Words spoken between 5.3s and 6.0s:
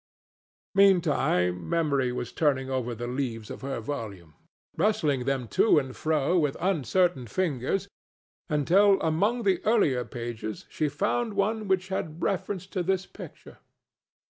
to and